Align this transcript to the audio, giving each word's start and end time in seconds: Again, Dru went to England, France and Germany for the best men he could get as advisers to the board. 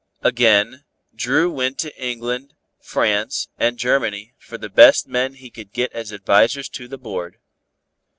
Again, 0.23 0.83
Dru 1.15 1.51
went 1.51 1.77
to 1.77 1.95
England, 2.03 2.55
France 2.79 3.49
and 3.59 3.77
Germany 3.77 4.33
for 4.39 4.57
the 4.57 4.67
best 4.67 5.07
men 5.07 5.35
he 5.35 5.51
could 5.51 5.73
get 5.73 5.91
as 5.93 6.11
advisers 6.11 6.69
to 6.69 6.87
the 6.87 6.97
board. 6.97 7.37